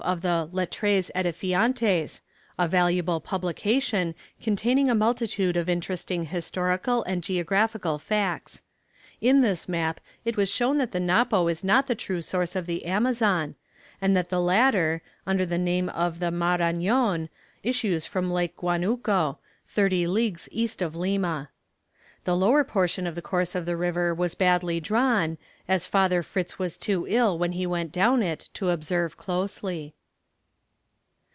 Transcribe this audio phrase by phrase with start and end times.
[0.03, 2.21] of the "Lettres Édifiantes,"
[2.57, 8.63] a valuable publication, containing a multitude of interesting historical and geographical facts.
[9.21, 12.65] In this map it was shown that the Napo is not the true source of
[12.65, 13.53] the Amazon,
[14.01, 17.29] and that the latter, under the name of the Marañon,
[17.61, 19.37] issues from Lake Guanuco,
[19.67, 21.49] thirty leagues east of Lima.
[22.23, 26.59] The lower portion of the course of the river was badly drawn, as Father Fritz
[26.59, 29.95] was too ill when he went down it to observe closely.